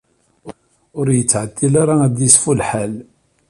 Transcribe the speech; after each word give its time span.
Ur 0.99 1.07
yettɛeṭṭil 1.17 1.73
ara 1.81 1.95
ad 2.05 2.15
yeṣfu 2.23 2.53
lḥal. 2.59 2.93